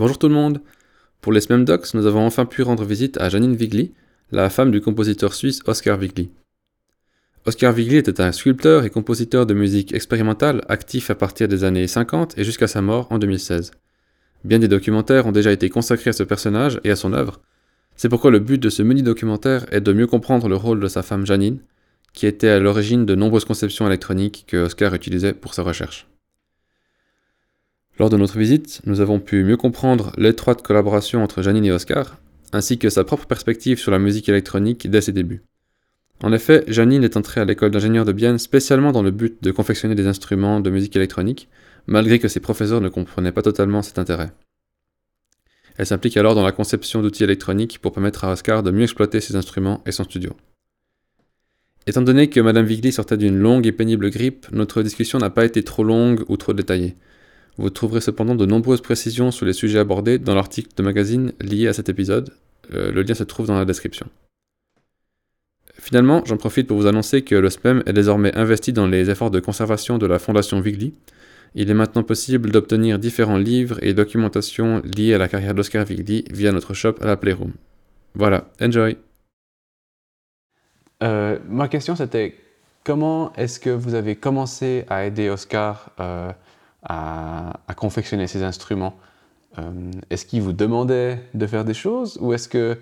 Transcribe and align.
Bonjour 0.00 0.16
tout 0.16 0.28
le 0.28 0.34
monde 0.34 0.62
Pour 1.20 1.30
les 1.30 1.42
SMEM 1.42 1.66
Docs, 1.66 1.92
nous 1.92 2.06
avons 2.06 2.24
enfin 2.24 2.46
pu 2.46 2.62
rendre 2.62 2.86
visite 2.86 3.20
à 3.20 3.28
Janine 3.28 3.54
Vigli, 3.54 3.92
la 4.32 4.48
femme 4.48 4.70
du 4.70 4.80
compositeur 4.80 5.34
suisse 5.34 5.60
Oscar 5.66 5.98
Vigli. 5.98 6.30
Oscar 7.44 7.74
Vigli 7.74 7.96
était 7.96 8.22
un 8.22 8.32
sculpteur 8.32 8.86
et 8.86 8.88
compositeur 8.88 9.44
de 9.44 9.52
musique 9.52 9.92
expérimentale 9.92 10.64
actif 10.70 11.10
à 11.10 11.14
partir 11.14 11.48
des 11.48 11.64
années 11.64 11.86
50 11.86 12.38
et 12.38 12.44
jusqu'à 12.44 12.66
sa 12.66 12.80
mort 12.80 13.08
en 13.10 13.18
2016. 13.18 13.72
Bien 14.44 14.58
des 14.58 14.68
documentaires 14.68 15.26
ont 15.26 15.32
déjà 15.32 15.52
été 15.52 15.68
consacrés 15.68 16.08
à 16.08 16.14
ce 16.14 16.22
personnage 16.22 16.80
et 16.82 16.90
à 16.90 16.96
son 16.96 17.12
œuvre. 17.12 17.42
C'est 17.94 18.08
pourquoi 18.08 18.30
le 18.30 18.38
but 18.38 18.56
de 18.56 18.70
ce 18.70 18.82
mini-documentaire 18.82 19.66
est 19.70 19.82
de 19.82 19.92
mieux 19.92 20.06
comprendre 20.06 20.48
le 20.48 20.56
rôle 20.56 20.80
de 20.80 20.88
sa 20.88 21.02
femme 21.02 21.26
Janine, 21.26 21.60
qui 22.14 22.24
était 22.24 22.48
à 22.48 22.58
l'origine 22.58 23.04
de 23.04 23.14
nombreuses 23.14 23.44
conceptions 23.44 23.86
électroniques 23.86 24.46
que 24.46 24.64
Oscar 24.64 24.94
utilisait 24.94 25.34
pour 25.34 25.52
sa 25.52 25.62
recherche. 25.62 26.09
Lors 28.00 28.08
de 28.08 28.16
notre 28.16 28.38
visite, 28.38 28.80
nous 28.86 29.02
avons 29.02 29.20
pu 29.20 29.44
mieux 29.44 29.58
comprendre 29.58 30.12
l'étroite 30.16 30.62
collaboration 30.62 31.22
entre 31.22 31.42
Janine 31.42 31.66
et 31.66 31.70
Oscar, 31.70 32.16
ainsi 32.50 32.78
que 32.78 32.88
sa 32.88 33.04
propre 33.04 33.26
perspective 33.26 33.78
sur 33.78 33.90
la 33.90 33.98
musique 33.98 34.30
électronique 34.30 34.88
dès 34.88 35.02
ses 35.02 35.12
débuts. 35.12 35.42
En 36.22 36.32
effet, 36.32 36.64
Janine 36.66 37.04
est 37.04 37.18
entrée 37.18 37.42
à 37.42 37.44
l'école 37.44 37.72
d'ingénieur 37.72 38.06
de 38.06 38.12
Bienne 38.12 38.38
spécialement 38.38 38.92
dans 38.92 39.02
le 39.02 39.10
but 39.10 39.42
de 39.42 39.50
confectionner 39.50 39.94
des 39.94 40.06
instruments 40.06 40.60
de 40.60 40.70
musique 40.70 40.96
électronique, 40.96 41.50
malgré 41.86 42.18
que 42.18 42.28
ses 42.28 42.40
professeurs 42.40 42.80
ne 42.80 42.88
comprenaient 42.88 43.32
pas 43.32 43.42
totalement 43.42 43.82
cet 43.82 43.98
intérêt. 43.98 44.32
Elle 45.76 45.84
s'implique 45.84 46.16
alors 46.16 46.34
dans 46.34 46.42
la 46.42 46.52
conception 46.52 47.02
d'outils 47.02 47.24
électroniques 47.24 47.80
pour 47.80 47.92
permettre 47.92 48.24
à 48.24 48.32
Oscar 48.32 48.62
de 48.62 48.70
mieux 48.70 48.84
exploiter 48.84 49.20
ses 49.20 49.36
instruments 49.36 49.82
et 49.84 49.92
son 49.92 50.04
studio. 50.04 50.34
Étant 51.86 52.00
donné 52.00 52.30
que 52.30 52.40
Madame 52.40 52.64
Vigli 52.64 52.92
sortait 52.92 53.18
d'une 53.18 53.36
longue 53.36 53.66
et 53.66 53.72
pénible 53.72 54.08
grippe, 54.08 54.46
notre 54.52 54.82
discussion 54.82 55.18
n'a 55.18 55.28
pas 55.28 55.44
été 55.44 55.62
trop 55.62 55.84
longue 55.84 56.24
ou 56.28 56.38
trop 56.38 56.54
détaillée. 56.54 56.96
Vous 57.56 57.70
trouverez 57.70 58.00
cependant 58.00 58.34
de 58.34 58.46
nombreuses 58.46 58.80
précisions 58.80 59.30
sur 59.30 59.46
les 59.46 59.52
sujets 59.52 59.78
abordés 59.78 60.18
dans 60.18 60.34
l'article 60.34 60.70
de 60.76 60.82
magazine 60.82 61.32
lié 61.40 61.68
à 61.68 61.72
cet 61.72 61.88
épisode. 61.88 62.30
Euh, 62.74 62.92
le 62.92 63.02
lien 63.02 63.14
se 63.14 63.24
trouve 63.24 63.46
dans 63.46 63.58
la 63.58 63.64
description. 63.64 64.06
Finalement, 65.78 66.22
j'en 66.26 66.36
profite 66.36 66.66
pour 66.66 66.76
vous 66.76 66.86
annoncer 66.86 67.22
que 67.22 67.34
le 67.34 67.48
SPEM 67.48 67.82
est 67.86 67.92
désormais 67.92 68.36
investi 68.36 68.72
dans 68.72 68.86
les 68.86 69.08
efforts 69.08 69.30
de 69.30 69.40
conservation 69.40 69.98
de 69.98 70.06
la 70.06 70.18
Fondation 70.18 70.60
Vigli. 70.60 70.94
Il 71.54 71.70
est 71.70 71.74
maintenant 71.74 72.02
possible 72.02 72.50
d'obtenir 72.50 72.98
différents 72.98 73.38
livres 73.38 73.78
et 73.82 73.94
documentations 73.94 74.82
liés 74.84 75.14
à 75.14 75.18
la 75.18 75.26
carrière 75.26 75.54
d'Oscar 75.54 75.84
Vigli 75.84 76.24
via 76.30 76.52
notre 76.52 76.74
shop 76.74 76.94
à 77.00 77.06
la 77.06 77.16
Playroom. 77.16 77.52
Voilà, 78.14 78.50
enjoy 78.60 78.98
euh, 81.02 81.38
Ma 81.48 81.68
question 81.68 81.96
c'était 81.96 82.34
comment 82.84 83.32
est-ce 83.34 83.58
que 83.58 83.70
vous 83.70 83.94
avez 83.94 84.16
commencé 84.16 84.84
à 84.88 85.06
aider 85.06 85.30
Oscar 85.30 85.90
euh, 85.98 86.30
à, 86.82 87.52
confectionner 87.76 88.26
ces 88.26 88.42
instruments. 88.42 88.94
Euh, 89.58 89.90
est-ce 90.10 90.24
qu'il 90.24 90.42
vous 90.42 90.52
demandait 90.52 91.20
de 91.34 91.46
faire 91.46 91.64
des 91.64 91.74
choses 91.74 92.18
ou 92.20 92.32
est-ce 92.32 92.48
que 92.48 92.78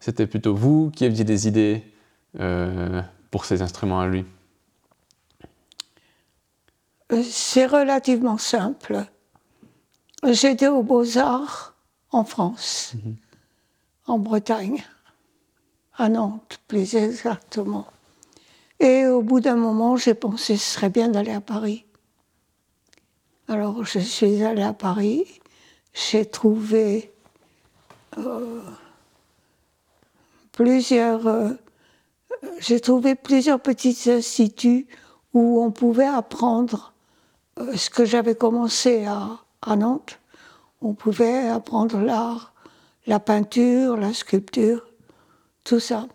c'était 0.00 0.26
plutôt 0.26 0.54
vous 0.54 0.90
qui 0.90 1.04
aviez 1.04 1.24
des 1.24 1.48
idées 1.48 1.82
euh, 2.38 3.02
pour 3.30 3.44
ces 3.44 3.62
instruments 3.62 4.00
à 4.00 4.06
lui? 4.06 4.24
Euh, 7.12 7.22
C'est 7.24 7.66
relativement 7.66 8.38
simple. 8.38 9.04
J'étais 10.24 10.68
aux 10.68 10.82
Beaux-Arts 10.82 11.74
en 12.10 12.24
France, 12.24 12.92
mhm. 12.94 13.16
en 14.06 14.18
Bretagne, 14.18 14.84
à 15.96 16.08
Nantes 16.08 16.60
plus 16.68 16.94
exactement. 16.94 17.86
Et 18.78 19.06
au 19.06 19.22
bout 19.22 19.40
d'un 19.40 19.56
moment, 19.56 19.96
j'ai 19.96 20.14
pensé 20.14 20.56
ce 20.56 20.74
serait 20.74 20.90
bien 20.90 21.08
d'aller 21.08 21.32
à 21.32 21.40
Paris. 21.40 21.84
Alors 23.48 23.84
je 23.84 23.98
suis 23.98 24.42
allée 24.44 24.62
à 24.62 24.72
Paris, 24.72 25.40
j'ai 25.92 26.24
trouvé 26.24 27.12
euh, 28.18 28.62
plusieurs, 30.52 31.26
euh, 31.26 31.50
plusieurs 33.22 33.60
petits 33.60 34.10
instituts 34.10 34.86
où 35.34 35.62
on 35.62 35.70
pouvait 35.70 36.06
apprendre 36.06 36.92
euh, 37.58 37.76
ce 37.76 37.90
que 37.90 38.04
j'avais 38.04 38.34
commencé 38.34 39.06
à, 39.06 39.76
Nantes. 39.76 40.18
On 40.80 40.94
pouvait 40.94 41.48
apprendre 41.48 41.98
l'art, 41.98 42.52
la 43.06 43.20
peinture, 43.20 43.96
la 43.96 44.12
sculpture, 44.12 44.86
tout 45.64 45.80
ça. 45.80 46.06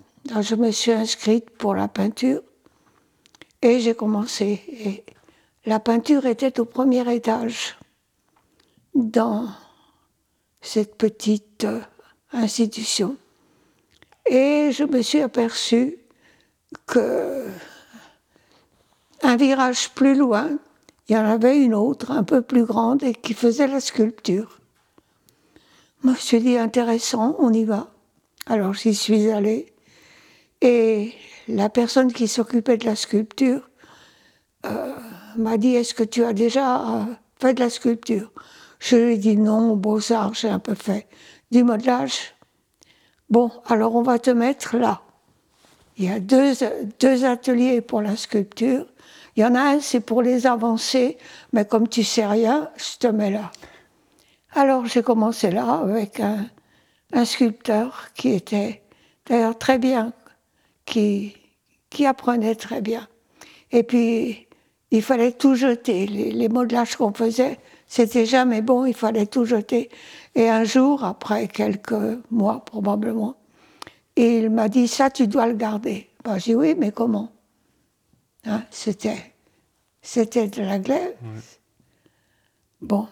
Je 0.41 0.55
me 0.55 0.71
suis 0.71 0.91
inscrite 0.91 1.49
pour 1.51 1.73
la 1.75 1.87
peinture 1.87 2.41
et 3.61 3.79
j'ai 3.79 3.95
commencé. 3.95 5.03
La 5.67 5.81
peinture 5.81 6.25
était 6.25 6.61
au 6.61 6.65
premier 6.65 7.13
étage 7.13 7.77
dans 8.95 9.49
cette 10.61 10.95
petite 10.95 11.65
euh, 11.65 11.81
institution. 12.31 13.17
Et 14.29 14.71
je 14.71 14.85
me 14.85 15.01
suis 15.01 15.19
aperçue 15.21 15.97
que 16.85 17.47
un 19.23 19.35
virage 19.35 19.89
plus 19.89 20.15
loin, 20.15 20.57
il 21.09 21.15
y 21.15 21.19
en 21.19 21.25
avait 21.25 21.57
une 21.57 21.75
autre, 21.75 22.11
un 22.11 22.23
peu 22.23 22.41
plus 22.41 22.63
grande, 22.63 23.03
et 23.03 23.13
qui 23.13 23.33
faisait 23.33 23.67
la 23.67 23.81
sculpture. 23.81 24.61
Je 26.01 26.09
me 26.09 26.15
suis 26.15 26.39
dit, 26.39 26.57
intéressant, 26.57 27.35
on 27.39 27.51
y 27.51 27.65
va. 27.65 27.91
Alors 28.45 28.73
j'y 28.73 28.95
suis 28.95 29.29
allée. 29.31 29.73
Et 30.61 31.13
la 31.49 31.67
personne 31.67 32.13
qui 32.13 32.29
s'occupait 32.29 32.77
de 32.77 32.85
la 32.85 32.95
sculpture 32.95 33.69
euh, 34.65 34.95
m'a 35.37 35.57
dit 35.57 35.75
Est-ce 35.75 35.93
que 35.93 36.03
tu 36.03 36.23
as 36.23 36.33
déjà 36.33 36.81
euh, 36.81 37.05
fait 37.39 37.53
de 37.53 37.59
la 37.59 37.69
sculpture? 37.69 38.31
Je 38.79 38.95
lui 38.95 39.13
ai 39.13 39.17
dit 39.17 39.37
Non, 39.37 39.75
Beaux-Arts, 39.75 40.33
j'ai 40.33 40.49
un 40.49 40.59
peu 40.59 40.75
fait. 40.75 41.07
Du 41.51 41.63
modelage 41.63 42.33
Bon, 43.29 43.51
alors 43.67 43.95
on 43.95 44.03
va 44.03 44.19
te 44.19 44.31
mettre 44.31 44.77
là. 44.77 45.01
Il 45.97 46.05
y 46.05 46.11
a 46.11 46.19
deux, 46.19 46.53
deux 46.99 47.25
ateliers 47.25 47.81
pour 47.81 48.01
la 48.01 48.15
sculpture. 48.15 48.85
Il 49.35 49.41
y 49.41 49.45
en 49.45 49.55
a 49.55 49.59
un, 49.59 49.79
c'est 49.79 49.99
pour 49.99 50.21
les 50.21 50.47
avancées, 50.47 51.17
mais 51.53 51.65
comme 51.65 51.87
tu 51.87 52.03
sais 52.03 52.25
rien, 52.25 52.69
je 52.77 52.97
te 52.99 53.07
mets 53.07 53.31
là. 53.31 53.51
Alors 54.53 54.85
j'ai 54.85 55.03
commencé 55.03 55.51
là 55.51 55.81
avec 55.83 56.19
un, 56.19 56.45
un 57.13 57.25
sculpteur 57.25 58.09
qui 58.15 58.29
était 58.29 58.81
d'ailleurs 59.25 59.57
très 59.57 59.77
bien, 59.77 60.13
qui, 60.85 61.35
qui 61.89 62.05
apprenait 62.05 62.55
très 62.55 62.81
bien. 62.81 63.07
Et 63.71 63.83
puis 63.83 64.46
il 64.91 65.01
fallait 65.01 65.33
tout 65.33 65.55
jeter. 65.55 66.07
Les, 66.07 66.49
modelages 66.49 66.95
qu'on 66.95 67.13
faisait, 67.13 67.59
c'était 67.87 68.25
jamais 68.25 68.61
bon, 68.61 68.85
il 68.85 68.93
fallait 68.93 69.25
tout 69.25 69.45
jeter. 69.45 69.89
Et 70.35 70.49
un 70.49 70.63
jour, 70.63 71.03
après 71.03 71.47
quelques 71.47 72.19
mois 72.31 72.63
probablement, 72.63 73.35
il 74.15 74.49
m'a 74.49 74.69
dit 74.69 74.87
ça, 74.87 75.09
tu 75.09 75.27
dois 75.27 75.47
le 75.47 75.55
garder. 75.55 76.09
Ben, 76.23 76.37
j'ai 76.37 76.51
dit 76.51 76.55
oui, 76.55 76.75
mais 76.77 76.91
comment? 76.91 77.31
Hein, 78.45 78.63
C'était, 78.71 79.33
c'était 80.01 80.47
de 80.47 80.61
la 80.61 80.79
glaise. 80.79 81.15
Bon, 82.81 83.07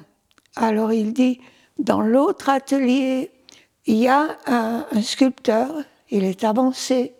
alors 0.55 0.93
il 0.93 1.13
dit 1.13 1.41
dans 1.77 2.01
l'autre 2.01 2.49
atelier, 2.49 3.31
il 3.85 3.97
y 3.97 4.07
a 4.07 4.37
un, 4.47 4.85
un 4.91 5.01
sculpteur, 5.01 5.75
il 6.09 6.23
est 6.23 6.43
avancé, 6.43 7.15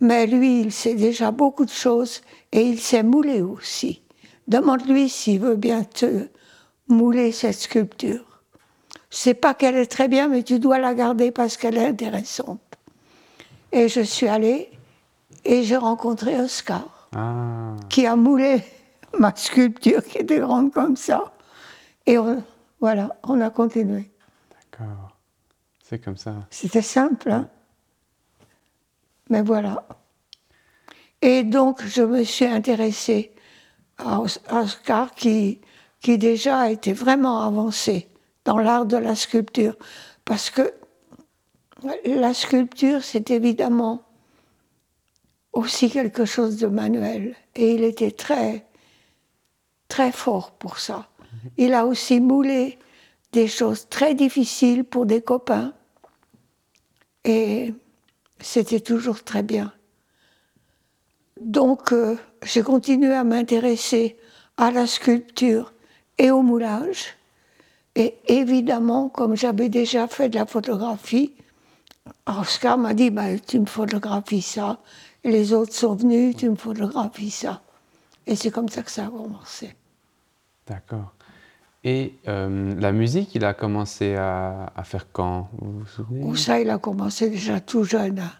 mais 0.00 0.26
lui, 0.26 0.60
il 0.60 0.72
sait 0.72 0.94
déjà 0.94 1.30
beaucoup 1.30 1.64
de 1.64 1.70
choses 1.70 2.22
et 2.52 2.62
il 2.62 2.80
sait 2.80 3.02
mouler 3.02 3.42
aussi. 3.42 4.02
Demande-lui 4.48 5.08
s'il 5.08 5.40
veut 5.40 5.56
bien 5.56 5.84
te 5.84 6.28
mouler 6.88 7.32
cette 7.32 7.54
sculpture. 7.54 8.42
Je 9.10 9.16
sais 9.16 9.34
pas 9.34 9.54
qu'elle 9.54 9.76
est 9.76 9.86
très 9.86 10.08
bien, 10.08 10.28
mais 10.28 10.42
tu 10.42 10.58
dois 10.58 10.78
la 10.78 10.94
garder 10.94 11.30
parce 11.30 11.56
qu'elle 11.56 11.76
est 11.76 11.86
intéressante. 11.86 12.60
Et 13.72 13.88
je 13.88 14.00
suis 14.00 14.28
allée 14.28 14.70
et 15.44 15.62
j'ai 15.62 15.76
rencontré 15.76 16.38
Oscar, 16.40 17.08
ah. 17.14 17.76
qui 17.88 18.06
a 18.06 18.16
moulé 18.16 18.62
ma 19.18 19.34
sculpture 19.34 20.04
qui 20.04 20.18
était 20.18 20.40
grande 20.40 20.72
comme 20.72 20.96
ça. 20.96 21.32
Et 22.06 22.16
voilà, 22.80 23.16
on 23.22 23.40
a 23.40 23.50
continué. 23.50 24.10
D'accord. 24.50 25.16
C'est 25.82 25.98
comme 25.98 26.16
ça. 26.16 26.34
C'était 26.50 26.82
simple, 26.82 27.30
hein 27.30 27.48
mais 29.30 29.42
voilà. 29.42 29.86
Et 31.22 31.42
donc, 31.42 31.82
je 31.84 32.02
me 32.02 32.22
suis 32.24 32.44
intéressée 32.44 33.32
à 33.98 34.20
Oscar 34.20 35.14
qui, 35.14 35.60
qui 36.00 36.18
déjà 36.18 36.70
était 36.70 36.92
vraiment 36.92 37.40
avancé 37.40 38.08
dans 38.44 38.58
l'art 38.58 38.86
de 38.86 38.96
la 38.96 39.14
sculpture. 39.14 39.76
Parce 40.24 40.50
que 40.50 40.74
la 42.04 42.34
sculpture, 42.34 43.02
c'est 43.02 43.30
évidemment 43.30 44.02
aussi 45.52 45.90
quelque 45.90 46.24
chose 46.24 46.56
de 46.56 46.66
manuel. 46.66 47.36
Et 47.54 47.74
il 47.74 47.84
était 47.84 48.10
très, 48.10 48.66
très 49.88 50.12
fort 50.12 50.52
pour 50.52 50.78
ça. 50.78 51.08
Il 51.56 51.74
a 51.74 51.86
aussi 51.86 52.20
moulé 52.20 52.78
des 53.32 53.48
choses 53.48 53.88
très 53.88 54.14
difficiles 54.14 54.84
pour 54.84 55.06
des 55.06 55.22
copains. 55.22 55.72
Et 57.24 57.74
c'était 58.40 58.80
toujours 58.80 59.22
très 59.22 59.42
bien. 59.42 59.72
Donc, 61.40 61.92
euh, 61.92 62.16
j'ai 62.42 62.62
continué 62.62 63.12
à 63.12 63.24
m'intéresser 63.24 64.16
à 64.56 64.70
la 64.70 64.86
sculpture 64.86 65.72
et 66.18 66.30
au 66.30 66.42
moulage. 66.42 67.16
Et 67.96 68.16
évidemment, 68.26 69.08
comme 69.08 69.36
j'avais 69.36 69.68
déjà 69.68 70.08
fait 70.08 70.28
de 70.28 70.36
la 70.36 70.46
photographie, 70.46 71.34
Oscar 72.26 72.78
m'a 72.78 72.94
dit 72.94 73.10
bah, 73.10 73.38
Tu 73.38 73.58
me 73.58 73.66
photographies 73.66 74.42
ça. 74.42 74.80
Les 75.24 75.52
autres 75.52 75.74
sont 75.74 75.94
venus, 75.94 76.36
tu 76.36 76.50
me 76.50 76.56
photographies 76.56 77.30
ça. 77.30 77.62
Et 78.26 78.36
c'est 78.36 78.50
comme 78.50 78.68
ça 78.68 78.82
que 78.82 78.90
ça 78.90 79.06
a 79.06 79.08
commencé. 79.08 79.74
D'accord. 80.66 81.12
Et 81.86 82.14
euh, 82.28 82.74
la 82.80 82.92
musique, 82.92 83.34
il 83.34 83.44
a 83.44 83.52
commencé 83.52 84.14
à, 84.16 84.72
faire 84.84 85.06
quand? 85.12 85.50
Vous 85.58 85.80
vous 85.80 85.86
souvenez? 85.86 86.24
Ou 86.24 86.34
ça, 86.34 86.58
il 86.58 86.70
a 86.70 86.78
commencé 86.78 87.28
déjà 87.28 87.60
tout 87.60 87.84
jeune. 87.84 88.18
hein. 88.20 88.32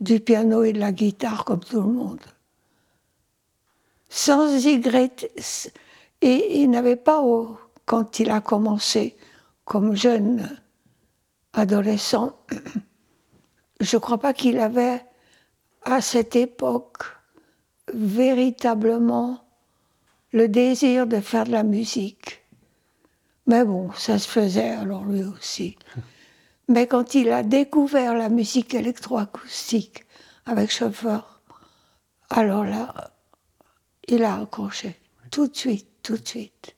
Du 0.00 0.18
piano 0.18 0.64
et 0.64 0.72
de 0.72 0.80
la 0.80 0.90
guitare, 0.90 1.44
comme 1.44 1.60
tout 1.60 1.80
le 1.80 1.86
monde. 1.92 2.18
Sans 4.08 4.48
Y. 4.66 5.30
Et 6.22 6.60
il 6.62 6.70
n'avait 6.70 6.96
pas, 6.96 7.20
au- 7.22 7.56
quand 7.84 8.18
il 8.18 8.30
a 8.30 8.40
commencé 8.40 9.16
comme 9.64 9.94
jeune 9.94 10.48
adolescent, 11.52 12.36
je 13.80 13.96
ne 13.96 14.00
crois 14.00 14.18
pas 14.18 14.32
qu'il 14.32 14.58
avait 14.58 15.04
à 15.84 16.00
cette 16.00 16.36
époque 16.36 17.02
véritablement 17.92 19.44
le 20.32 20.48
désir 20.48 21.06
de 21.06 21.20
faire 21.20 21.44
de 21.44 21.52
la 21.52 21.62
musique. 21.64 22.41
Mais 23.46 23.64
bon, 23.64 23.90
ça 23.92 24.18
se 24.18 24.28
faisait 24.28 24.70
alors 24.70 25.04
lui 25.04 25.24
aussi. 25.24 25.76
Mais 26.68 26.86
quand 26.86 27.14
il 27.14 27.30
a 27.30 27.42
découvert 27.42 28.14
la 28.14 28.28
musique 28.28 28.74
électroacoustique 28.74 30.04
avec 30.46 30.70
chauffeur, 30.70 31.42
alors 32.30 32.64
là, 32.64 33.12
il 34.08 34.24
a 34.24 34.40
accroché. 34.40 34.96
Tout 35.30 35.48
de 35.48 35.56
suite, 35.56 35.88
tout 36.02 36.16
de 36.16 36.26
suite. 36.26 36.76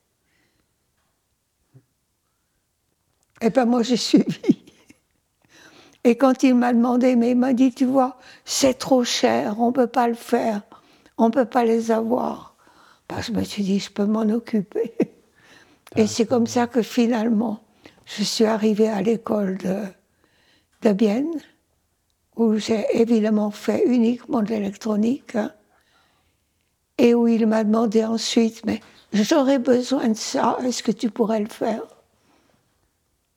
Et 3.41 3.51
ben 3.51 3.67
moi 3.67 3.83
j'ai 3.83 3.97
suivi. 4.11 4.65
Et 6.05 6.17
quand 6.17 6.43
il 6.43 6.55
m'a 6.55 6.73
demandé, 6.73 7.17
mais 7.17 7.31
il 7.31 7.37
m'a 7.37 7.55
dit, 7.55 7.73
tu 7.73 7.87
vois, 7.87 8.19
c'est 8.45 8.75
trop 8.75 9.05
cher, 9.05 9.59
on 9.59 9.69
ne 9.69 9.73
peut 9.73 9.87
pas 9.87 10.07
le 10.07 10.15
faire, 10.15 10.63
on 11.17 11.27
ne 11.27 11.33
peut 11.33 11.47
pas 11.47 11.65
les 11.65 11.91
avoir. 11.91 12.57
Ben, 13.09 13.23
je 13.23 13.33
me 13.33 13.43
suis 13.43 13.63
dit, 13.63 13.79
je 13.81 13.91
peux 13.91 14.05
m'en 14.05 14.29
occuper. 14.29 14.95
Et 15.97 16.07
c'est 16.07 16.27
comme 16.27 16.47
ça 16.47 16.67
que 16.67 16.83
finalement, 16.83 17.61
je 18.07 18.23
suis 18.25 18.45
arrivée 18.45 18.89
à 18.89 19.01
l'école 19.03 19.59
de, 19.59 19.83
de 20.83 20.93
Bienne, 20.93 21.31
où 22.37 22.57
j'ai 22.57 22.85
évidemment 22.95 23.51
fait 23.51 23.85
uniquement 23.87 24.43
de 24.43 24.49
l'électronique, 24.49 25.37
hein, 25.37 25.53
et 26.99 27.15
où 27.15 27.27
il 27.29 27.47
m'a 27.47 27.65
demandé 27.65 28.05
ensuite, 28.05 28.65
mais 28.67 28.81
j'aurais 29.13 29.59
besoin 29.59 30.09
de 30.09 30.15
ça, 30.15 30.59
est-ce 30.65 30.83
que 30.83 30.93
tu 30.93 31.11
pourrais 31.11 31.41
le 31.41 31.49
faire? 31.49 31.83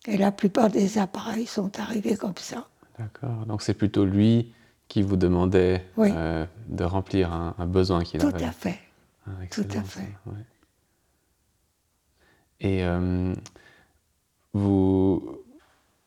Et 0.07 0.17
la 0.17 0.31
plupart 0.31 0.69
des 0.69 0.97
appareils 0.97 1.45
sont 1.47 1.79
arrivés 1.79 2.15
comme 2.15 2.37
ça. 2.37 2.67
D'accord. 2.97 3.45
Donc 3.45 3.61
c'est 3.61 3.73
plutôt 3.73 4.05
lui 4.05 4.53
qui 4.87 5.01
vous 5.01 5.17
demandait 5.17 5.83
Oui. 5.97 6.09
euh, 6.15 6.45
de 6.69 6.83
remplir 6.83 7.33
un, 7.33 7.53
un 7.57 7.65
besoin 7.65 8.03
qu'il 8.03 8.21
Tout 8.21 8.27
avait. 8.27 8.45
à 8.45 8.51
fait. 8.51 8.79
Ah, 9.27 9.31
tout 9.51 9.61
à 9.75 9.81
fait. 9.83 9.99
ça, 9.99 10.31
ouais. 10.31 10.37
Et 12.59 12.83
euh, 12.83 13.33
vous, 14.53 15.37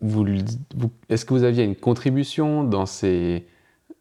vous, 0.00 0.24
le- 0.24 0.42
vous- 0.74 0.90
est-ce 1.08 1.24
que 1.24 1.34
vous 1.34 1.44
aviez 1.44 1.64
une 1.64 1.76
contribution 1.76 2.64
dans 2.64 2.86
ces 2.86 3.46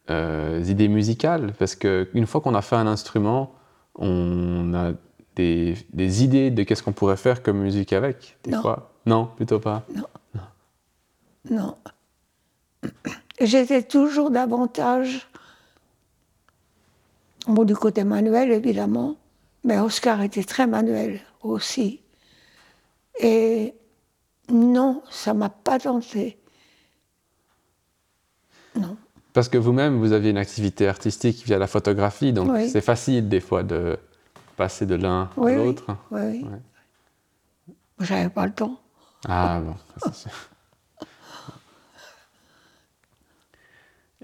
euh, 0.10 0.64
idées 0.68 0.88
musicales? 0.88 1.54
Parce 1.60 1.76
qu'une 1.76 2.26
fois 2.26 2.42
qu'on 2.42 2.56
a 2.56 2.62
fait 2.62 2.76
un 2.76 2.88
instrument, 2.88 3.54
on 3.96 4.74
a 4.74 4.94
des, 5.36 5.76
des 5.94 6.24
idées 6.24 6.52
de 6.52 6.64
qu'est-ce 6.64 6.82
qu'on 6.84 6.92
pourrait 6.94 7.18
faire 7.18 7.44
comme 7.44 7.60
musique 7.60 7.94
avec, 7.94 8.38
des 8.44 8.52
Non. 8.52 8.62
fois. 8.62 8.92
Non, 9.06 9.26
plutôt 9.36 9.60
pas. 9.60 9.86
Non. 11.50 11.76
J'étais 13.40 13.84
toujours 13.84 14.32
davantage, 14.32 15.28
bon, 17.48 17.64
du 17.64 17.74
côté 17.76 18.04
manuel 18.04 18.52
évidemment, 18.52 19.16
mais 19.64 19.80
Oscar 19.80 20.22
était 20.22 20.44
très 20.44 20.68
manuel 20.68 21.22
aussi. 21.42 22.02
Et 23.20 23.76
non, 24.50 25.04
ça 25.10 25.34
m'a 25.34 25.50
pas 25.50 25.78
tenté. 25.80 26.38
Non. 28.76 28.98
Parce 29.34 29.50
que 29.50 29.58
vous-même, 29.58 29.98
vous 29.98 30.14
aviez 30.14 30.32
une 30.32 30.38
activité 30.38 30.88
artistique 30.88 31.44
via 31.46 31.58
la 31.58 31.68
photographie, 31.68 32.34
donc 32.34 32.50
Oui. 32.52 32.70
c'est 32.70 32.82
facile 32.82 33.30
des 33.30 33.40
fois 33.42 33.64
de 33.64 33.98
passer 34.58 34.86
de 34.86 34.96
l'un 34.96 35.30
Oui, 35.38 35.54
à 35.54 35.56
l'autre. 35.58 35.86
Oui, 36.12 36.22
oui. 36.44 36.46
J'avais 38.00 38.30
pas 38.30 38.46
le 38.46 38.54
temps. 38.54 38.80
Ah 39.28 39.60
bon, 39.62 39.76
ça, 39.98 40.12
c'est 40.14 40.30
sûr. 40.30 40.32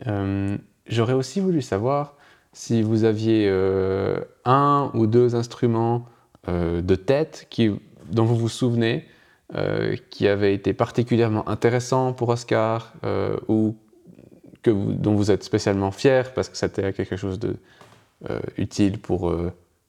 Euh, 0.08 0.58
J'aurais 0.88 1.14
aussi 1.14 1.40
voulu 1.40 1.62
savoir 1.62 2.16
si 2.54 2.82
vous 2.84 3.04
aviez 3.06 3.48
euh, 3.50 4.20
un 4.46 4.92
ou 4.94 5.08
deux 5.08 5.36
instruments 5.36 6.06
euh, 6.48 6.82
de 6.82 6.96
tête 6.96 7.48
qui, 7.50 7.72
dont 8.12 8.26
vous 8.26 8.36
vous 8.38 8.50
souvenez, 8.50 9.06
euh, 9.56 9.96
qui 10.10 10.28
avaient 10.28 10.54
été 10.54 10.74
particulièrement 10.74 11.48
intéressants 11.50 12.14
pour 12.14 12.30
Oscar 12.30 12.94
euh, 13.04 13.38
ou 13.48 13.76
que 14.64 14.72
vous- 14.72 14.94
dont 14.94 15.16
vous 15.16 15.30
êtes 15.32 15.44
spécialement 15.44 15.92
fier 15.92 16.34
parce 16.34 16.50
que 16.50 16.58
c'était 16.58 16.92
quelque 16.94 17.16
chose 17.18 17.38
de 17.40 17.56
euh, 18.30 18.40
utile 18.58 18.98
pour 19.00 19.32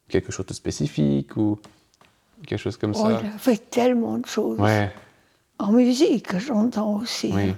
quelque 0.08 0.30
chose 0.32 0.46
de 0.46 0.52
spécifique 0.52 1.36
ou 1.36 1.58
quelque 2.46 2.58
chose 2.60 2.76
comme 2.76 2.92
Oh, 2.94 3.02
ça. 3.08 3.20
il 3.22 3.26
a 3.26 3.38
fait 3.38 3.70
tellement 3.70 4.18
de 4.18 4.26
choses. 4.26 4.58
Ouais, 4.58 4.92
En 5.58 5.72
musique, 5.72 6.36
j'entends 6.38 6.96
aussi. 6.96 7.30
oui. 7.32 7.50
hein, 7.50 7.56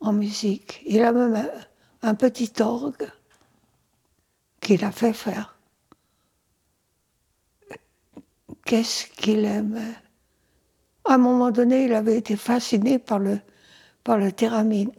En 0.00 0.12
musique. 0.12 0.82
Il 0.86 1.02
a 1.02 1.12
même 1.12 1.36
un, 1.36 2.08
un 2.08 2.14
petit 2.14 2.50
orgue 2.60 3.08
qu'il 4.60 4.84
a 4.84 4.90
fait 4.90 5.12
faire. 5.12 5.54
Qu'est-ce 8.68 9.06
qu'il 9.06 9.46
aimait 9.46 9.94
À 11.06 11.14
un 11.14 11.18
moment 11.18 11.50
donné, 11.50 11.86
il 11.86 11.94
avait 11.94 12.18
été 12.18 12.36
fasciné 12.36 12.98
par 12.98 13.18
le, 13.18 13.40
par 14.04 14.18
le 14.18 14.30
Térémine. 14.30 14.90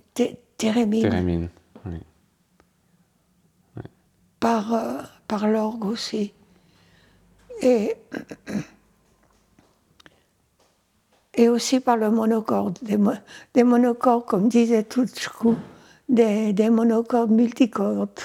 Oui. 1.85 1.99
par, 4.39 4.73
euh, 4.73 5.01
par 5.27 5.47
l'orgue 5.47 5.85
aussi. 5.85 6.33
Et, 7.61 7.95
et 11.35 11.47
aussi 11.47 11.79
par 11.79 11.95
le 11.95 12.09
monocorde, 12.09 12.79
des, 12.81 12.97
mo- 12.97 13.11
des 13.53 13.63
monocordes, 13.63 14.25
comme 14.25 14.49
disait 14.49 14.83
Touchkou, 14.83 15.55
des, 16.09 16.53
des 16.53 16.71
monocordes 16.71 17.29
multicordes 17.29 18.19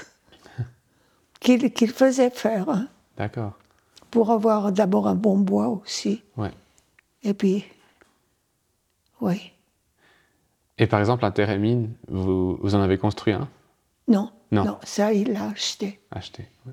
qu'il 1.40 1.70
qu'il 1.74 1.90
faisait 1.92 2.30
faire 2.30 2.70
hein, 2.70 2.88
D'accord. 3.18 3.58
Pour 4.14 4.30
avoir 4.30 4.70
d'abord 4.70 5.08
un 5.08 5.16
bon 5.16 5.36
bois 5.36 5.66
aussi. 5.66 6.22
Ouais. 6.36 6.52
Et 7.24 7.34
puis, 7.34 7.64
oui, 9.20 9.50
Et 10.78 10.86
par 10.86 11.00
exemple, 11.00 11.24
un 11.24 11.32
thérémine, 11.32 11.92
vous, 12.06 12.56
vous 12.62 12.74
en 12.76 12.80
avez 12.80 12.96
construit 12.96 13.32
un? 13.34 13.48
Non, 14.06 14.30
Non. 14.52 14.64
non, 14.64 14.78
ça 14.84 15.12
il 15.12 15.32
l'a 15.32 15.46
acheté. 15.48 15.98
Acheté. 16.12 16.46
ouais. 16.64 16.72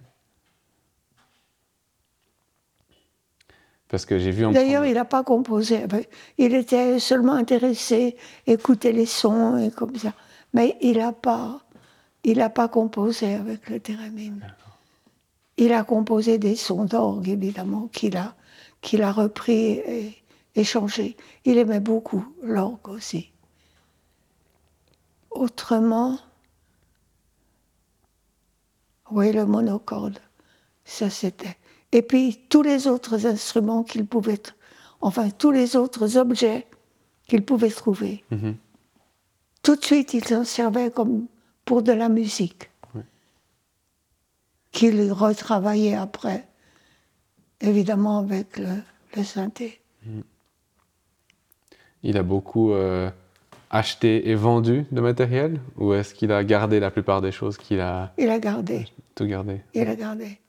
Parce 3.89 4.05
que 4.05 4.19
j'ai 4.19 4.29
vu 4.31 4.45
en 4.45 4.51
D'ailleurs, 4.51 4.81
prendre- 4.83 4.85
il 4.85 4.93
n'a 4.93 5.05
pas 5.05 5.23
composé. 5.23 5.87
Ben, 5.87 6.03
Il 6.37 6.53
était 6.53 6.99
seulement 6.99 7.33
intéressé, 7.33 8.15
écouter 8.45 8.91
les 8.93 9.07
sons 9.07 9.57
et 9.57 9.71
comme 9.71 9.95
ça. 9.95 10.13
Mais 10.53 10.77
il 10.81 10.97
n'a 10.99 11.11
pas, 11.11 11.59
il 12.23 12.37
n'a 12.37 12.49
pas 12.51 12.67
composé 12.67 13.33
avec 13.33 13.67
le 13.69 13.79
thérémine. 13.79 14.45
Il 15.61 15.73
a 15.73 15.83
composé 15.83 16.39
des 16.39 16.55
sons 16.55 16.85
d'orgue, 16.85 17.29
évidemment, 17.29 17.87
qu'il 17.93 18.17
a, 18.17 18.33
qu'il 18.81 19.03
a 19.03 19.11
repris 19.11 19.73
et, 19.73 20.15
et 20.55 20.63
changé. 20.63 21.15
Il 21.45 21.59
aimait 21.59 21.79
beaucoup 21.79 22.25
l'orgue 22.41 22.89
aussi. 22.89 23.31
Autrement, 25.29 26.17
oui, 29.11 29.31
le 29.31 29.45
monocorde, 29.45 30.17
ça 30.83 31.11
c'était. 31.11 31.57
Et 31.91 32.01
puis 32.01 32.39
tous 32.49 32.63
les 32.63 32.87
autres 32.87 33.27
instruments 33.27 33.83
qu'il 33.83 34.07
pouvait, 34.07 34.41
enfin 34.99 35.29
tous 35.29 35.51
les 35.51 35.75
autres 35.75 36.17
objets 36.17 36.65
qu'il 37.27 37.45
pouvait 37.45 37.69
trouver. 37.69 38.23
Mhm. 38.31 38.55
Tout 39.61 39.75
de 39.75 39.85
suite, 39.85 40.15
il 40.15 40.25
s'en 40.25 40.43
servait 40.43 40.89
comme 40.89 41.27
pour 41.65 41.83
de 41.83 41.91
la 41.91 42.09
musique. 42.09 42.71
Qu'il 44.71 45.11
retravaillait 45.11 45.95
après, 45.95 46.47
évidemment 47.59 48.19
avec 48.19 48.57
le, 48.57 48.67
le 49.17 49.23
synthé. 49.23 49.81
Il 52.03 52.17
a 52.17 52.23
beaucoup 52.23 52.71
euh, 52.73 53.09
acheté 53.69 54.29
et 54.29 54.35
vendu 54.35 54.85
de 54.91 55.01
matériel 55.01 55.59
Ou 55.77 55.93
est-ce 55.93 56.13
qu'il 56.13 56.31
a 56.31 56.43
gardé 56.43 56.79
la 56.79 56.89
plupart 56.89 57.21
des 57.21 57.31
choses 57.31 57.57
qu'il 57.57 57.79
a 57.79 58.13
Il 58.17 58.29
a 58.29 58.39
gardé, 58.39 58.87
tout 59.15 59.25
gardé 59.25 59.61
il 59.73 59.87
a 59.87 59.95
gardé. 59.95 60.39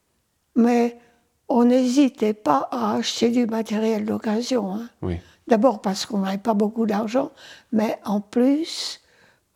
Mais 0.57 0.97
on 1.49 1.64
n'hésitait 1.64 2.33
pas 2.35 2.69
à 2.71 2.95
acheter 2.95 3.31
du 3.31 3.47
matériel 3.47 4.05
d'occasion. 4.07 4.75
hein. 4.75 4.88
Oui. 5.02 5.19
D'abord 5.49 5.83
parce 5.83 6.07
qu'on 6.07 6.19
n'avait 6.21 6.38
pas 6.38 6.55
beaucoup 6.55 6.87
d'argent, 6.87 7.33
mais 7.73 7.99
en 8.05 8.21
plus, 8.21 9.00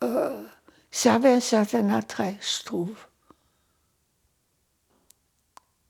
euh, 0.03 0.43
ça 0.91 1.15
avait 1.15 1.31
un 1.31 1.39
certain 1.39 1.89
attrait, 1.89 2.35
je 2.41 2.65
trouve, 2.65 3.06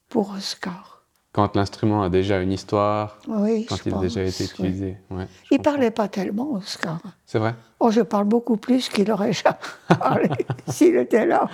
pour 0.09 0.31
Oscar. 0.31 1.03
Quand 1.33 1.55
l'instrument 1.55 2.01
a 2.03 2.09
déjà 2.09 2.39
une 2.41 2.51
histoire, 2.51 3.19
Oui, 3.27 3.65
quand 3.69 3.77
il 3.85 3.93
a 3.93 3.97
déjà 3.99 4.23
été 4.23 4.43
oui. 4.45 4.49
utilisé. 4.51 4.97
Ouais, 5.11 5.27
Il 5.51 5.57
comprends. 5.57 5.71
parlait 5.73 5.91
pas 5.91 6.07
tellement, 6.07 6.53
Oscar. 6.53 6.99
C'est 7.25 7.37
vrai? 7.37 7.53
Oh, 7.79 7.91
je 7.91 8.01
parle 8.01 8.25
beaucoup 8.25 8.57
plus 8.57 8.89
qu'il 8.89 9.11
aurait 9.11 9.33
jamais 9.33 9.55
parlé 9.99 10.29
s'il 10.67 10.95
était 10.97 11.25
là. 11.27 11.47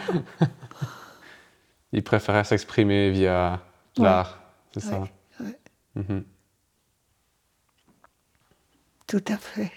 Il 1.91 2.03
préférait 2.03 2.43
s'exprimer 2.45 3.12
via 3.12 3.60
Ouais. 3.98 4.05
l'art, 4.05 4.39
c'est 4.74 4.79
ça? 4.79 5.01
Ouais. 5.39 5.60
Mhm. 5.95 6.24
Tout 9.05 9.24
à 9.27 9.38
fait. 9.38 9.72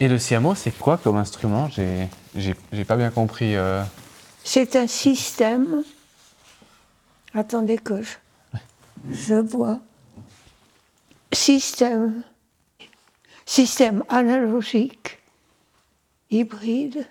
Et 0.00 0.08
le 0.08 0.18
siamo, 0.18 0.54
c'est 0.54 0.76
quoi 0.76 0.98
comme 0.98 1.16
instrument? 1.16 1.68
J'ai 1.68 2.08
j'ai- 2.34 2.56
j'ai 2.72 2.84
pas 2.84 2.96
bien 2.96 3.10
compris. 3.10 3.54
euh. 3.56 3.82
C'est 4.44 4.74
un 4.76 4.86
système. 4.88 5.84
Attendez 7.34 7.78
que 7.78 8.02
je, 8.02 8.16
je 9.10 9.34
vois. 9.34 9.80
Système. 11.32 12.22
Système 13.44 14.04
analogique, 14.08 15.18
hybride, 16.30 17.06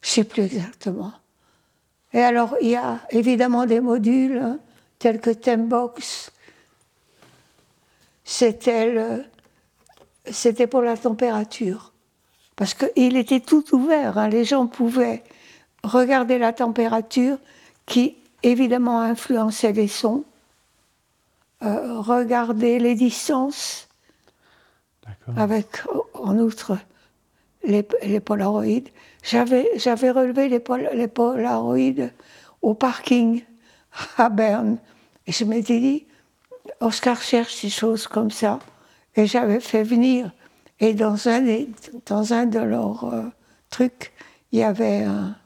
je 0.00 0.08
ne 0.08 0.12
sais 0.12 0.24
plus 0.24 0.44
exactement. 0.44 1.12
Et 2.12 2.20
alors, 2.20 2.56
il 2.60 2.68
y 2.70 2.76
a 2.76 3.00
évidemment 3.10 3.66
des 3.66 3.80
modules 3.80 4.38
hein, 4.38 4.58
tels 4.98 5.20
que 5.20 5.30
Tembox. 5.30 6.30
C'était 8.24 9.24
pour 10.70 10.82
la 10.82 10.96
température. 10.96 11.92
Parce 12.56 12.74
qu'il 12.74 13.16
était 13.16 13.40
tout 13.40 13.64
ouvert. 13.74 14.18
hein. 14.18 14.28
Les 14.28 14.44
gens 14.44 14.66
pouvaient 14.66 15.24
regarder 15.82 16.38
la 16.38 16.52
température 16.52 17.38
qui, 17.86 18.16
évidemment, 18.42 19.00
influençait 19.00 19.72
les 19.72 19.88
sons. 19.88 20.24
euh, 21.62 22.00
regarder 22.00 22.78
les 22.78 22.94
distances 22.94 23.88
avec, 25.36 25.66
en 26.14 26.38
outre, 26.38 26.78
les, 27.64 27.86
les 28.02 28.20
polaroïdes. 28.20 28.88
J'avais, 29.22 29.68
relevé 30.10 30.48
les, 30.48 30.60
pol- 30.60 30.88
les 30.94 31.08
polaroïdes 31.08 32.12
au 32.62 32.74
parking 32.74 33.44
à 34.16 34.28
Berne. 34.30 34.78
Et 35.26 35.32
je 35.32 35.44
m'étais 35.44 35.78
dit, 35.78 36.06
Oscar 36.80 37.20
cherche 37.20 37.60
des 37.62 37.70
choses 37.70 38.06
comme 38.06 38.30
ça. 38.30 38.58
Et 39.16 39.26
j'avais 39.26 39.60
fait 39.60 39.82
venir. 39.82 40.32
Et 40.78 40.94
dans 40.94 41.28
un, 41.28 41.42
dans 42.06 42.32
un 42.32 42.46
de 42.46 42.60
leurs 42.60 43.04
euh, 43.04 43.24
trucs, 43.68 44.12
il 44.52 44.60
y 44.60 44.62
avait 44.62 45.02
un, 45.02 45.36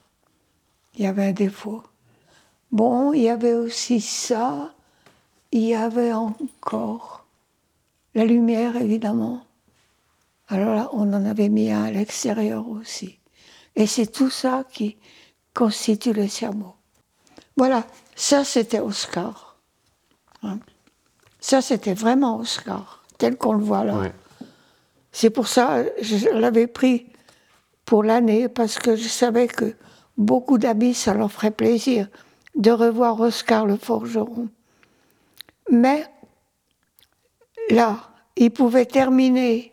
il 0.95 1.03
y 1.03 1.07
avait 1.07 1.27
un 1.27 1.33
défaut. 1.33 1.83
Bon, 2.75 3.13
il 3.13 3.23
y 3.23 3.29
avait 3.29 3.55
aussi 3.55 4.01
ça. 4.01 4.75
Il 5.53 5.63
y 5.63 5.77
avait 5.77 6.13
encore 6.13 7.25
la 8.17 8.25
lumière, 8.25 8.75
évidemment. 8.75 9.43
Alors 10.49 10.75
là, 10.75 10.91
on 10.93 11.13
en 11.13 11.25
avait 11.25 11.49
mis 11.49 11.71
un 11.71 11.85
à 11.85 11.93
l'extérieur 11.93 12.69
aussi. 12.69 13.21
Et 13.77 13.87
c'est 13.87 14.09
tout 14.09 14.29
ça 14.29 14.65
qui 14.73 14.97
constitue 15.55 16.13
le 16.13 16.27
cerveau. 16.27 16.75
Voilà, 17.57 17.87
ça 18.17 18.43
c'était 18.43 18.81
Oscar. 18.81 19.57
Hein. 20.43 20.59
Ça 21.39 21.63
c'était 21.63 21.95
vraiment 21.95 22.39
Oscar, 22.39 23.05
tel 23.19 23.37
qu'on 23.37 23.53
le 23.53 23.63
voit 23.63 23.85
là. 23.85 23.99
Ouais. 23.99 24.13
C'est 25.13 25.31
pour 25.31 25.47
ça 25.47 25.85
je 26.03 26.29
l'avais 26.29 26.67
pris 26.67 27.07
pour 27.85 28.03
l'année, 28.03 28.49
parce 28.49 28.81
que 28.81 28.97
je 28.97 29.07
savais 29.07 29.47
que 29.47 29.77
beaucoup 30.17 30.59
d'amis, 30.59 30.95
ça 30.95 31.15
leur 31.15 31.31
ferait 31.31 31.53
plaisir 31.53 32.09
de 32.55 32.71
revoir 32.71 33.21
Oscar 33.21 33.67
le 33.67 33.77
forgeron. 33.77 34.49
Mais 35.71 36.07
là, 37.71 38.11
il 38.37 38.51
pouvait 38.51 38.87
terminer 38.87 39.73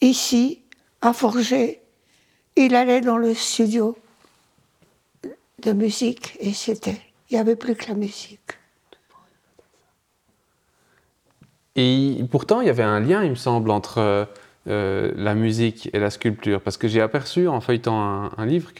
ici, 0.00 0.62
à 1.00 1.12
forger. 1.12 1.80
Il 2.56 2.74
allait 2.74 3.00
dans 3.00 3.16
le 3.16 3.34
studio 3.34 3.96
de 5.60 5.72
musique 5.72 6.36
et 6.40 6.52
c'était. 6.52 7.00
Il 7.30 7.34
n'y 7.34 7.40
avait 7.40 7.56
plus 7.56 7.76
que 7.76 7.88
la 7.88 7.94
musique. 7.94 8.40
Et 11.76 12.22
pourtant, 12.30 12.60
il 12.60 12.66
y 12.66 12.70
avait 12.70 12.82
un 12.82 13.00
lien, 13.00 13.22
il 13.22 13.30
me 13.30 13.36
semble, 13.36 13.70
entre 13.70 14.28
euh, 14.66 15.12
la 15.16 15.34
musique 15.34 15.88
et 15.92 15.98
la 15.98 16.10
sculpture. 16.10 16.60
Parce 16.60 16.76
que 16.76 16.88
j'ai 16.88 17.00
aperçu, 17.00 17.46
en 17.48 17.60
feuilletant 17.60 18.30
un, 18.36 18.46
livre, 18.46 18.72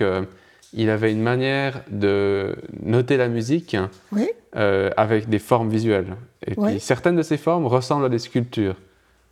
qu'il 0.70 0.88
avait 0.90 1.12
une 1.12 1.22
manière 1.22 1.82
de 1.90 2.56
noter 2.82 3.16
la 3.16 3.28
musique 3.28 3.76
Oui, 4.12 4.28
euh, 4.56 4.90
avec 4.96 5.28
des 5.28 5.38
formes 5.38 5.68
visuelles. 5.68 6.16
Et 6.46 6.54
Oui. 6.56 6.72
puis, 6.72 6.80
certaines 6.80 7.16
de 7.16 7.22
ces 7.22 7.36
formes 7.36 7.66
ressemblent 7.66 8.04
à 8.06 8.08
des 8.08 8.18
sculptures. 8.18 8.76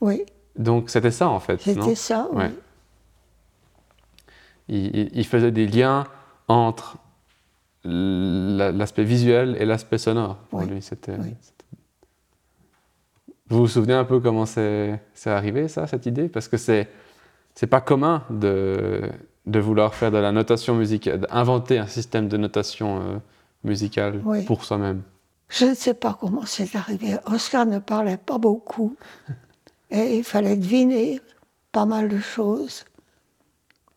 oui, 0.00 0.25
Donc, 0.57 0.90
c'était 0.90 1.11
ça, 1.12 1.28
en 1.28 1.40
fait, 1.40 1.61
c'était 1.61 1.95
ça. 1.95 2.28
oui. 2.33 2.42
Ouais. 2.45 2.50
il, 4.68 4.97
il- 4.97 5.11
il 5.14 5.26
faisait 5.26 5.50
des 5.52 5.66
liens 5.66 6.04
entre 6.49 6.97
la- 7.85 8.73
l'aspect 8.73 9.04
visuel 9.04 9.57
et 9.61 9.64
l'aspect 9.64 9.99
sonore. 9.99 10.37
Pour 10.50 10.62
lui, 10.62 10.83
c'était. 10.83 11.16
Vous 13.50 13.59
vous 13.61 13.68
souvenez 13.68 13.95
un 13.95 14.04
peu 14.04 14.21
comment 14.21 14.45
c'est 14.45 15.00
c'est 15.14 15.30
arrivé 15.30 15.68
ça, 15.68 15.87
cette 15.87 16.04
idée? 16.07 16.28
Parce 16.28 16.49
que 16.49 16.57
c'est 16.59 16.88
c'est 17.54 17.66
pas 17.66 17.80
commun 17.80 18.25
de 18.30 19.02
de 19.49 19.59
vouloir 19.61 19.95
faire 19.95 20.11
de 20.11 20.19
la 20.19 20.31
notation 20.33 20.75
musicale, 20.75 21.21
d'inventer 21.21 21.78
un 21.78 21.87
système 21.87 22.28
de 22.28 22.37
notation 22.37 23.00
euh, 23.00 23.19
musicale 23.64 24.21
Oui. 24.25 24.45
pour 24.45 24.64
soi-même. 24.64 25.02
Je 25.49 25.64
ne 25.67 25.75
sais 25.75 25.95
pas 25.95 26.17
comment 26.21 26.45
c'est 26.45 26.76
arrivé. 26.76 27.17
Oscar 27.26 27.64
ne 27.64 27.78
parlait 27.78 28.19
pas 28.19 28.38
beaucoup. 28.38 28.95
Et 29.90 30.19
il 30.19 30.25
fallait 30.25 30.57
deviner 30.57 31.21
pas 31.73 31.87
mal 31.87 32.09
de 32.09 32.19
choses. 32.19 32.85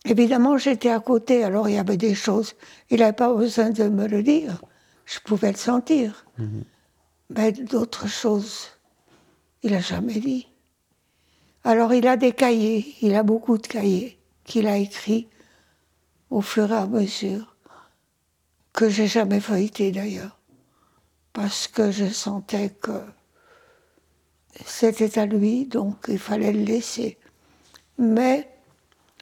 Évidemment, 0.05 0.57
j'étais 0.57 0.89
à 0.89 0.99
côté, 1.01 1.43
alors 1.43 1.67
il 1.67 1.75
y 1.75 1.77
avait 1.77 1.97
des 1.97 2.15
choses. 2.15 2.53
Il 2.89 2.99
n'avait 2.99 3.11
pas 3.11 3.33
besoin 3.33 3.69
de 3.71 3.83
me 3.89 4.07
le 4.07 4.23
dire. 4.23 4.61
Je 5.05 5.19
pouvais 5.19 5.51
le 5.51 5.57
sentir. 5.57 6.25
Mais 7.29 7.51
d'autres 7.51 8.07
choses, 8.07 8.69
il 9.63 9.71
n'a 9.73 9.81
jamais 9.81 10.19
dit. 10.19 10.47
Alors 11.65 11.93
il 11.93 12.07
a 12.07 12.15
des 12.17 12.31
cahiers, 12.31 12.95
il 13.01 13.13
a 13.13 13.23
beaucoup 13.23 13.57
de 13.57 13.67
cahiers 13.67 14.17
qu'il 14.45 14.67
a 14.67 14.77
écrits 14.77 15.27
au 16.31 16.41
fur 16.41 16.71
et 16.71 16.75
à 16.75 16.87
mesure, 16.87 17.55
que 18.73 18.89
j'ai 18.89 19.07
jamais 19.07 19.41
feuilleté 19.41 19.91
d'ailleurs 19.91 20.41
parce 21.33 21.67
que 21.67 21.91
je 21.91 22.07
sentais 22.07 22.69
que 22.69 23.01
c'était 24.65 25.17
à 25.19 25.25
lui, 25.25 25.65
donc 25.65 26.05
il 26.07 26.19
fallait 26.19 26.51
le 26.51 26.63
laisser. 26.63 27.17
Mais 27.97 28.49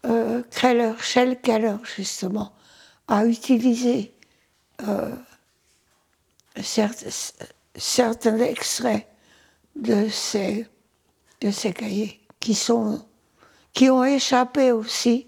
euh, 0.05 0.41
Keller, 0.49 0.93
Shell 0.99 1.39
Keller, 1.41 1.77
justement, 1.95 2.53
a 3.07 3.25
utilisé 3.25 4.13
euh, 4.87 5.15
certains 6.61 8.37
extraits 8.37 9.07
de 9.75 10.09
ces, 10.09 10.67
de 11.41 11.51
ces 11.51 11.73
cahiers 11.73 12.19
qui 12.39 13.89
ont 13.89 14.03
échappé 14.03 14.71
aussi 14.71 15.27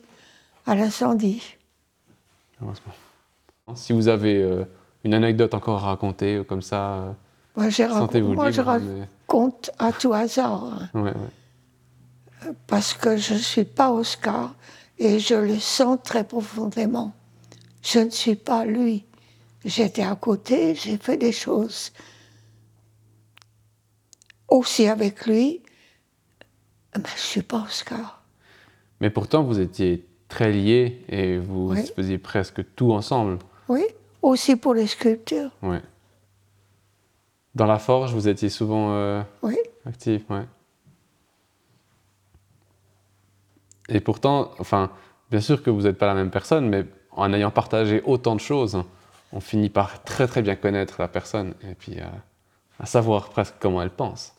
à 0.65 0.75
l'incendie. 0.75 1.43
Heureusement. 2.62 2.94
Si 3.75 3.94
vous 3.94 4.08
avez 4.08 4.36
euh, 4.41 4.65
une 5.03 5.13
anecdote 5.13 5.53
encore 5.53 5.84
à 5.84 5.88
raconter 5.88 6.36
euh, 6.38 6.44
comme 6.44 6.62
ça, 6.62 6.94
euh, 6.96 7.12
Moi, 7.56 7.70
je 7.70 7.84
raconte, 7.84 7.98
sentez-vous 8.00 8.34
moi, 8.34 8.51
je 8.51 8.62
libre. 8.62 8.80
mais- 8.80 9.08
raconte 9.27 9.72
à 9.80 9.91
tout 9.91 10.13
hasard. 10.13 10.63
hein. 10.65 10.89
Ouais, 10.94 11.12
ouais. 11.13 12.53
parce 12.68 12.94
que 12.94 13.18
je 13.18 13.34
ne 13.36 13.39
suis 13.39 13.63
pas 13.65 13.91
Oscar 13.91 14.53
et 14.98 15.20
je 15.20 15.36
le 15.36 15.58
sens 15.60 15.98
très 16.03 16.24
profondément. 16.24 17.13
Je 17.84 18.00
ne 18.00 18.10
suis 18.10 18.36
pas 18.36 18.65
lui. 18.65 19.06
J'étais 19.63 20.03
à 20.03 20.15
côté, 20.15 20.74
j'ai 20.75 20.98
fait 20.98 21.18
des 21.18 21.32
choses 21.32 21.91
aussi 24.48 24.88
avec 24.88 25.25
lui, 25.25 25.62
mais 26.98 27.03
je 27.06 27.13
ne 27.13 27.18
suis 27.18 27.41
pas 27.41 27.63
Oscar. 27.63 28.24
Mais 29.00 29.10
pourtant, 29.10 29.44
vous 29.44 29.60
étiez 29.60 30.06
très 30.31 30.51
liés 30.51 31.01
et 31.09 31.38
vous 31.38 31.71
Oui. 31.73 31.85
faisiez 31.95 32.17
presque 32.17 32.63
tout 32.75 32.93
ensemble. 32.93 33.38
Oui, 33.67 33.83
aussi 34.21 34.55
pour 34.55 34.73
les 34.73 34.88
sculptures. 34.88 35.51
Ouais. 35.61 35.81
Dans 37.53 37.65
la 37.67 37.77
forge, 37.79 38.13
vous 38.13 38.29
étiez 38.29 38.47
souvent 38.50 38.93
euh, 38.93 39.21
Oui, 39.43 39.57
actif, 39.85 40.23
ouais. 40.29 40.45
Et 43.89 44.00
pourtant, 44.00 44.51
enfin, 44.59 44.89
bien 45.29 45.41
sûr 45.41 45.61
que 45.61 45.69
vous 45.69 45.81
n'êtes 45.81 45.97
pas 45.97 46.07
la 46.07 46.13
même 46.13 46.31
personne, 46.31 46.69
mais 46.69 46.85
en 47.11 47.33
ayant 47.33 47.51
partagé 47.51 48.01
autant 48.05 48.35
de 48.35 48.39
choses, 48.39 48.81
on 49.33 49.41
finit 49.41 49.69
par 49.69 50.01
très 50.03 50.27
très 50.27 50.41
bien 50.41 50.55
connaître 50.55 50.95
la 51.01 51.09
personne 51.09 51.53
et 51.69 51.75
puis 51.75 52.00
euh, 52.00 52.05
à 52.79 52.85
savoir 52.85 53.29
presque 53.29 53.55
comment 53.59 53.81
elle 53.81 53.89
pense. 53.89 54.33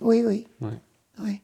oui, 0.00 0.22
oui. 0.26 0.46
Ouais. 0.60 0.78
Oui. 1.20 1.40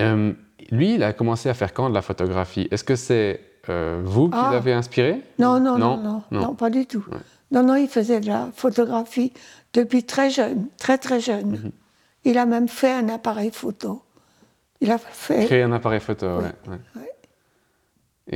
Euh, 0.00 0.32
lui, 0.70 0.94
il 0.94 1.02
a 1.02 1.12
commencé 1.12 1.48
à 1.48 1.54
faire 1.54 1.72
quand 1.74 1.88
de 1.88 1.94
la 1.94 2.02
photographie? 2.02 2.68
Est-ce 2.70 2.84
que 2.84 2.96
c'est 2.96 3.40
euh, 3.68 4.00
vous 4.04 4.28
qui 4.28 4.36
Ah. 4.38 4.50
l'avez 4.52 4.72
inspiré? 4.72 5.20
Non, 5.38 5.60
non, 5.60 5.78
Non, 5.78 5.96
non, 5.96 6.02
non, 6.02 6.22
non. 6.30 6.40
non, 6.40 6.54
pas 6.54 6.70
du 6.70 6.86
tout. 6.86 7.04
Ouais. 7.10 7.18
Non, 7.52 7.62
non, 7.64 7.74
il 7.74 7.88
faisait 7.88 8.20
de 8.20 8.26
la 8.28 8.48
photographie 8.54 9.32
depuis 9.72 10.04
très 10.04 10.30
jeune, 10.30 10.66
très 10.78 10.98
très 10.98 11.20
jeune. 11.20 11.50
Mhm. 11.50 11.70
Il 12.24 12.38
a 12.38 12.46
même 12.46 12.68
fait 12.68 12.92
un 12.92 13.08
appareil 13.08 13.50
photo. 13.50 14.02
Il 14.80 14.90
a 14.90 14.98
fait. 14.98 15.46
Créer 15.46 15.62
un 15.62 15.72
appareil 15.72 16.00
photo, 16.00 16.26
Oui, 16.38 16.44
ouais. 16.68 16.78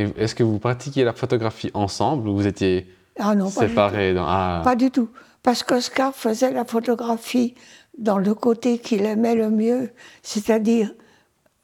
ouais. 0.01 0.13
est-ce 0.17 0.35
que 0.35 0.43
vous 0.43 0.59
pratiquiez 0.59 1.05
la 1.05 1.13
photographie 1.13 1.71
ensemble 1.75 2.29
ou 2.29 2.35
vous 2.37 2.47
étiez 2.47 2.87
Ah 3.19 3.35
non, 3.35 3.51
pas 3.51 3.63
du 3.63 3.69
séparés 3.69 4.13
dans... 4.15 4.25
Ah, 4.27 4.61
Pas 4.65 4.77
du 4.77 4.91
tout. 4.91 5.09
Parce 5.43 5.63
qu'Oscar 5.63 6.15
faisait 6.15 6.53
la 6.53 6.65
photographie 6.65 7.55
dans 7.99 8.19
le 8.19 8.35
côté 8.35 8.79
qu'il 8.79 9.05
aimait 9.05 9.35
le 9.37 9.51
mieux, 9.51 9.91
c'est-à-dire 10.23 10.93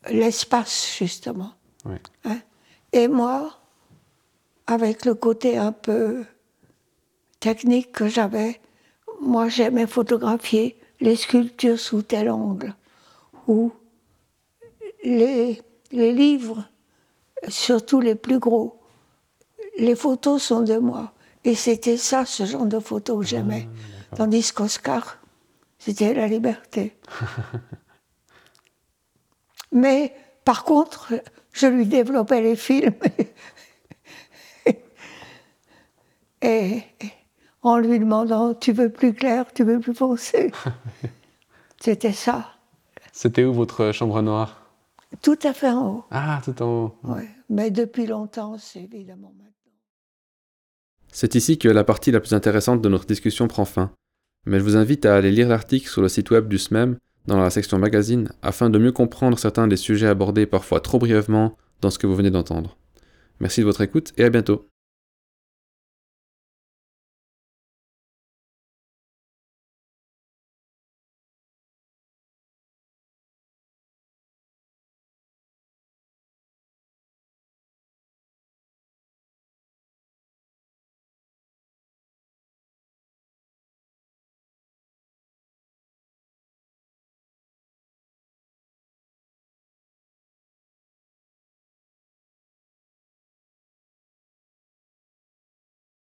l'espace, 0.08 0.94
justement. 0.96 1.52
Oui. 1.84 1.96
Hein? 2.24 2.38
Et 2.92 3.08
moi, 3.08 3.58
avec 4.66 5.04
le 5.04 5.14
côté 5.14 5.58
un 5.58 5.72
peu 5.72 6.24
technique 7.40 7.92
que 7.92 8.08
j'avais, 8.08 8.60
moi 9.20 9.48
j'aimais 9.48 9.86
photographier 9.86 10.78
les 11.00 11.16
sculptures 11.16 11.78
sous 11.78 12.02
tel 12.02 12.30
angle, 12.30 12.74
ou 13.46 13.72
les, 15.02 15.60
les 15.92 16.12
livres, 16.12 16.64
surtout 17.48 18.00
les 18.00 18.14
plus 18.14 18.38
gros. 18.38 18.80
Les 19.78 19.94
photos 19.94 20.42
sont 20.42 20.60
de 20.60 20.76
moi. 20.76 21.12
Et 21.44 21.54
c'était 21.54 21.96
ça, 21.96 22.26
ce 22.26 22.44
genre 22.44 22.66
de 22.66 22.78
photos 22.78 23.20
que 23.20 23.26
j'aimais. 23.26 23.66
Tandis 24.14 24.52
qu'Oscar, 24.52 25.18
c'était 25.78 26.12
la 26.12 26.26
liberté. 26.26 26.96
Mais 29.72 30.14
par 30.44 30.64
contre, 30.64 31.12
je 31.52 31.66
lui 31.66 31.86
développais 31.86 32.40
les 32.42 32.56
films. 32.56 32.94
Et 36.42 36.82
en 37.62 37.78
lui 37.78 37.98
demandant, 37.98 38.54
tu 38.54 38.72
veux 38.72 38.90
plus 38.90 39.12
clair, 39.12 39.46
tu 39.54 39.64
veux 39.64 39.78
plus 39.78 39.94
foncé 39.94 40.50
C'était 41.80 42.12
ça, 42.12 42.46
C'était 43.12 43.44
où 43.44 43.52
votre 43.52 43.92
chambre 43.92 44.20
noire? 44.22 44.60
Tout 45.22 45.38
à 45.42 45.52
fait 45.52 45.70
en 45.70 45.88
haut. 45.88 46.04
Ah, 46.10 46.40
tout 46.44 46.62
en 46.62 46.66
haut. 46.66 46.94
Ouais. 47.04 47.28
Mais 47.48 47.70
depuis 47.70 48.06
longtemps, 48.06 48.58
c'est 48.58 48.82
évidemment 48.82 49.32
maintenant. 49.36 49.50
C'est 51.12 51.34
ici 51.34 51.58
que 51.58 51.68
la 51.68 51.84
partie 51.84 52.10
la 52.10 52.20
plus 52.20 52.34
intéressante 52.34 52.80
de 52.80 52.88
notre 52.88 53.06
discussion 53.06 53.48
prend 53.48 53.64
fin. 53.64 53.90
Mais 54.46 54.58
je 54.58 54.64
vous 54.64 54.76
invite 54.76 55.04
à 55.06 55.16
aller 55.16 55.30
lire 55.30 55.48
l'article 55.48 55.88
sur 55.88 56.00
le 56.00 56.08
site 56.08 56.30
web 56.30 56.48
du 56.48 56.58
SMEM 56.58 56.96
dans 57.30 57.42
la 57.42 57.50
section 57.50 57.78
magazine 57.78 58.28
afin 58.42 58.70
de 58.70 58.78
mieux 58.78 58.92
comprendre 58.92 59.38
certains 59.38 59.68
des 59.68 59.76
sujets 59.76 60.08
abordés 60.08 60.46
parfois 60.46 60.80
trop 60.80 60.98
brièvement 60.98 61.56
dans 61.80 61.90
ce 61.90 61.98
que 61.98 62.06
vous 62.06 62.16
venez 62.16 62.30
d'entendre. 62.30 62.76
Merci 63.38 63.60
de 63.60 63.66
votre 63.66 63.80
écoute 63.80 64.12
et 64.18 64.24
à 64.24 64.30
bientôt. 64.30 64.69